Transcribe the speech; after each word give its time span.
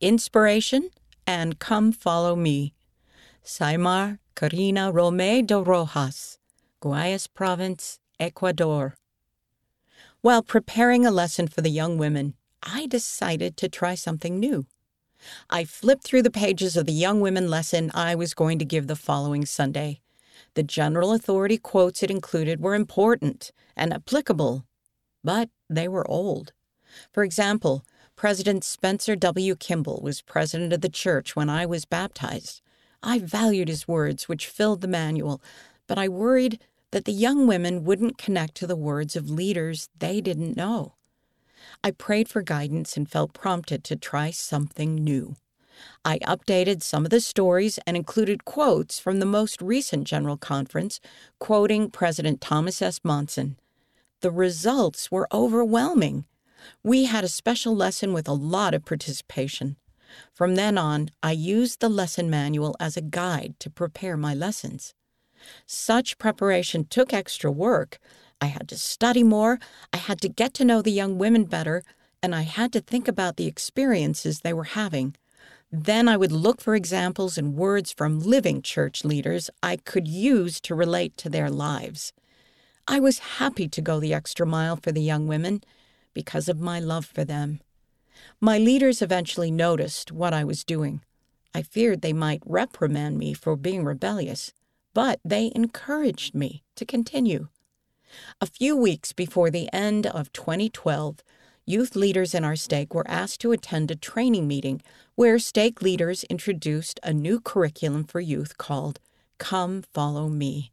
Inspiration 0.00 0.90
and 1.26 1.58
Come 1.58 1.90
Follow 1.90 2.36
Me. 2.36 2.74
Saimar 3.42 4.18
Carina 4.34 4.92
Rome 4.92 5.46
de 5.46 5.58
Rojas, 5.58 6.38
Guayas 6.82 7.26
Province, 7.26 7.98
Ecuador. 8.20 8.94
While 10.20 10.42
preparing 10.42 11.06
a 11.06 11.10
lesson 11.10 11.48
for 11.48 11.62
the 11.62 11.70
young 11.70 11.96
women, 11.96 12.34
I 12.62 12.86
decided 12.86 13.56
to 13.56 13.70
try 13.70 13.94
something 13.94 14.38
new. 14.38 14.66
I 15.48 15.64
flipped 15.64 16.04
through 16.04 16.22
the 16.22 16.30
pages 16.30 16.76
of 16.76 16.84
the 16.84 16.92
young 16.92 17.22
women 17.22 17.48
lesson 17.48 17.90
I 17.94 18.14
was 18.14 18.34
going 18.34 18.58
to 18.58 18.66
give 18.66 18.88
the 18.88 18.96
following 18.96 19.46
Sunday. 19.46 20.02
The 20.52 20.62
general 20.62 21.14
authority 21.14 21.56
quotes 21.56 22.02
it 22.02 22.10
included 22.10 22.60
were 22.60 22.74
important 22.74 23.50
and 23.74 23.94
applicable, 23.94 24.66
but 25.24 25.48
they 25.70 25.88
were 25.88 26.06
old. 26.06 26.52
For 27.12 27.24
example, 27.24 27.82
President 28.16 28.64
Spencer 28.64 29.14
W. 29.14 29.54
Kimball 29.54 30.00
was 30.02 30.22
president 30.22 30.72
of 30.72 30.80
the 30.80 30.88
church 30.88 31.36
when 31.36 31.50
I 31.50 31.66
was 31.66 31.84
baptized. 31.84 32.62
I 33.02 33.18
valued 33.18 33.68
his 33.68 33.86
words, 33.86 34.26
which 34.26 34.46
filled 34.46 34.80
the 34.80 34.88
manual, 34.88 35.42
but 35.86 35.98
I 35.98 36.08
worried 36.08 36.58
that 36.92 37.04
the 37.04 37.12
young 37.12 37.46
women 37.46 37.84
wouldn't 37.84 38.16
connect 38.16 38.54
to 38.54 38.66
the 38.66 38.74
words 38.74 39.16
of 39.16 39.28
leaders 39.28 39.90
they 39.98 40.22
didn't 40.22 40.56
know. 40.56 40.94
I 41.84 41.90
prayed 41.90 42.30
for 42.30 42.40
guidance 42.40 42.96
and 42.96 43.06
felt 43.06 43.34
prompted 43.34 43.84
to 43.84 43.96
try 43.96 44.30
something 44.30 44.94
new. 44.94 45.36
I 46.02 46.18
updated 46.20 46.82
some 46.82 47.04
of 47.04 47.10
the 47.10 47.20
stories 47.20 47.78
and 47.86 47.98
included 47.98 48.46
quotes 48.46 48.98
from 48.98 49.18
the 49.18 49.26
most 49.26 49.60
recent 49.60 50.04
General 50.06 50.38
Conference, 50.38 51.00
quoting 51.38 51.90
President 51.90 52.40
Thomas 52.40 52.80
S. 52.80 52.98
Monson. 53.04 53.58
The 54.22 54.30
results 54.30 55.10
were 55.10 55.28
overwhelming. 55.34 56.24
We 56.82 57.04
had 57.04 57.24
a 57.24 57.28
special 57.28 57.74
lesson 57.74 58.12
with 58.12 58.28
a 58.28 58.32
lot 58.32 58.74
of 58.74 58.84
participation. 58.84 59.76
From 60.32 60.54
then 60.54 60.78
on, 60.78 61.10
I 61.22 61.32
used 61.32 61.80
the 61.80 61.88
lesson 61.88 62.30
manual 62.30 62.76
as 62.78 62.96
a 62.96 63.02
guide 63.02 63.54
to 63.60 63.70
prepare 63.70 64.16
my 64.16 64.34
lessons. 64.34 64.94
Such 65.66 66.18
preparation 66.18 66.84
took 66.84 67.12
extra 67.12 67.50
work, 67.50 67.98
I 68.40 68.46
had 68.46 68.68
to 68.68 68.76
study 68.76 69.22
more, 69.22 69.58
I 69.92 69.96
had 69.96 70.20
to 70.20 70.28
get 70.28 70.52
to 70.54 70.64
know 70.64 70.82
the 70.82 70.92
young 70.92 71.18
women 71.18 71.44
better, 71.44 71.82
and 72.22 72.34
I 72.34 72.42
had 72.42 72.72
to 72.72 72.80
think 72.80 73.08
about 73.08 73.36
the 73.36 73.46
experiences 73.46 74.40
they 74.40 74.52
were 74.52 74.64
having. 74.64 75.16
Then 75.72 76.08
I 76.08 76.16
would 76.16 76.32
look 76.32 76.60
for 76.60 76.74
examples 76.74 77.38
and 77.38 77.54
words 77.54 77.92
from 77.92 78.20
living 78.20 78.62
church 78.62 79.04
leaders 79.04 79.50
I 79.62 79.76
could 79.76 80.06
use 80.06 80.60
to 80.62 80.74
relate 80.74 81.16
to 81.18 81.28
their 81.28 81.50
lives. 81.50 82.12
I 82.86 83.00
was 83.00 83.18
happy 83.18 83.68
to 83.68 83.80
go 83.80 83.98
the 83.98 84.14
extra 84.14 84.46
mile 84.46 84.76
for 84.76 84.92
the 84.92 85.02
young 85.02 85.26
women 85.26 85.62
because 86.16 86.48
of 86.48 86.58
my 86.58 86.80
love 86.80 87.04
for 87.04 87.24
them. 87.26 87.60
My 88.40 88.56
leaders 88.56 89.02
eventually 89.02 89.50
noticed 89.50 90.10
what 90.10 90.32
I 90.32 90.44
was 90.44 90.64
doing. 90.64 91.02
I 91.54 91.60
feared 91.60 92.00
they 92.00 92.14
might 92.14 92.42
reprimand 92.46 93.18
me 93.18 93.34
for 93.34 93.54
being 93.54 93.84
rebellious, 93.84 94.54
but 94.94 95.20
they 95.22 95.52
encouraged 95.54 96.34
me 96.34 96.64
to 96.76 96.86
continue. 96.86 97.48
A 98.40 98.46
few 98.46 98.74
weeks 98.74 99.12
before 99.12 99.50
the 99.50 99.68
end 99.74 100.06
of 100.06 100.32
2012, 100.32 101.22
youth 101.66 101.94
leaders 101.94 102.34
in 102.34 102.44
our 102.44 102.56
stake 102.56 102.94
were 102.94 103.06
asked 103.06 103.42
to 103.42 103.52
attend 103.52 103.90
a 103.90 103.94
training 103.94 104.48
meeting 104.48 104.80
where 105.16 105.38
stake 105.38 105.82
leaders 105.82 106.24
introduced 106.24 106.98
a 107.02 107.12
new 107.12 107.40
curriculum 107.40 108.04
for 108.04 108.20
youth 108.20 108.56
called 108.56 109.00
Come 109.36 109.82
Follow 109.92 110.28
Me. 110.30 110.72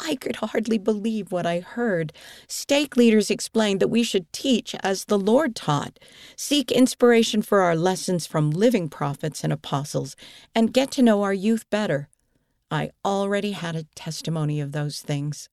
I 0.00 0.16
could 0.16 0.36
hardly 0.36 0.78
believe 0.78 1.30
what 1.30 1.46
I 1.46 1.60
heard. 1.60 2.12
Stake 2.48 2.96
leaders 2.96 3.30
explained 3.30 3.80
that 3.80 3.88
we 3.88 4.02
should 4.02 4.32
teach 4.32 4.74
as 4.82 5.04
the 5.04 5.18
Lord 5.18 5.54
taught, 5.54 5.98
seek 6.36 6.72
inspiration 6.72 7.42
for 7.42 7.60
our 7.60 7.76
lessons 7.76 8.26
from 8.26 8.50
living 8.50 8.88
prophets 8.88 9.44
and 9.44 9.52
apostles, 9.52 10.16
and 10.54 10.72
get 10.72 10.90
to 10.92 11.02
know 11.02 11.22
our 11.22 11.34
youth 11.34 11.68
better. 11.70 12.08
I 12.70 12.90
already 13.04 13.52
had 13.52 13.76
a 13.76 13.86
testimony 13.94 14.60
of 14.60 14.72
those 14.72 15.00
things. 15.00 15.48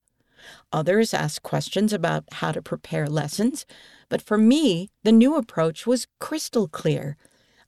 Others 0.74 1.14
asked 1.14 1.44
questions 1.44 1.94
about 1.94 2.26
how 2.34 2.52
to 2.52 2.62
prepare 2.64 3.08
lessons, 3.08 3.66
but 4.10 4.22
for 4.22 4.38
me, 4.38 4.90
the 5.04 5.12
new 5.12 5.36
approach 5.36 5.86
was 5.86 6.08
crystal 6.20 6.68
clear. 6.68 7.16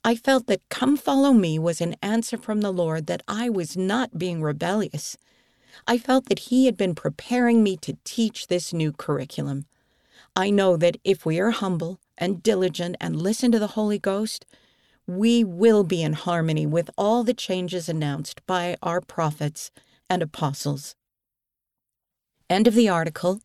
I 0.04 0.16
felt 0.16 0.48
that 0.48 0.68
Come 0.70 0.98
Follow 0.98 1.34
Me 1.34 1.60
was 1.60 1.82
an 1.82 1.96
answer 2.02 2.38
from 2.38 2.62
the 2.62 2.74
Lord 2.74 3.06
that 3.08 3.22
I 3.28 3.48
was 3.50 3.78
not 3.78 4.18
being 4.18 4.42
rebellious. 4.42 5.18
I 5.88 5.98
felt 5.98 6.30
that 6.30 6.40
He 6.40 6.66
had 6.66 6.78
been 6.78 6.96
preparing 6.96 7.64
me 7.64 7.78
to 7.78 7.98
teach 8.04 8.48
this 8.48 8.74
new 8.74 8.92
curriculum. 8.92 9.66
I 10.36 10.50
know 10.50 10.78
that 10.78 10.98
if 11.04 11.26
we 11.26 11.40
are 11.40 11.52
humble 11.52 12.00
and 12.18 12.42
diligent 12.42 12.96
and 13.00 13.22
listen 13.22 13.52
to 13.52 13.60
the 13.60 13.68
Holy 13.68 14.00
Ghost, 14.00 14.46
we 15.06 15.44
will 15.44 15.84
be 15.84 16.02
in 16.02 16.14
harmony 16.14 16.66
with 16.66 16.90
all 16.98 17.24
the 17.24 17.34
changes 17.34 17.90
announced 17.90 18.46
by 18.48 18.78
our 18.82 19.02
prophets 19.02 19.72
and 20.10 20.22
apostles. 20.22 20.96
End 22.50 22.68
of 22.68 22.74
the 22.74 22.90
article. 22.90 23.42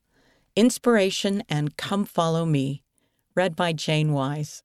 Inspiration 0.55 1.43
and 1.49 1.77
Come 1.77 2.05
Follow 2.05 2.45
Me. 2.45 2.83
Read 3.35 3.55
by 3.57 3.73
Jane 3.73 4.13
Wise. 4.13 4.63